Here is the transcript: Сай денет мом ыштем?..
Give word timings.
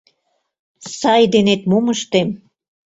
Сай 0.97 1.23
денет 1.33 1.61
мом 1.69 1.85
ыштем?.. 1.93 2.29